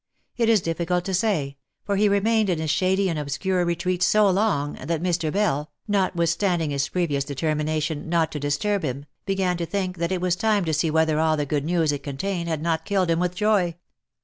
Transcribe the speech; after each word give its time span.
It 0.35 0.49
is 0.49 0.61
difficult 0.61 1.05
to 1.05 1.13
say, 1.13 1.57
for 1.85 1.95
he 1.95 2.09
remained 2.09 2.49
in 2.49 2.57
his 2.57 2.71
shady 2.71 3.07
and 3.07 3.19
obscure 3.19 3.63
retreat 3.63 4.01
so 4.01 4.27
long, 4.31 4.73
that 4.83 5.03
Mr. 5.03 5.31
Bell, 5.31 5.69
notwithstanding 5.87 6.71
his 6.71 6.89
previous 6.89 7.23
determina 7.23 7.79
tion 7.83 8.09
not 8.09 8.31
to 8.31 8.39
disturb 8.39 8.81
him, 8.81 9.05
began 9.27 9.57
to 9.57 9.65
think 9.67 9.99
that 9.99 10.11
it 10.11 10.19
was 10.19 10.35
time 10.35 10.65
to 10.65 10.73
see 10.73 10.89
whether 10.89 11.19
all 11.19 11.37
the 11.37 11.45
good 11.45 11.65
news 11.65 11.91
it 11.91 12.01
contained 12.01 12.49
had 12.49 12.63
not 12.63 12.83
killed 12.83 13.11
him 13.11 13.19
with 13.19 13.35
joy. 13.35 13.75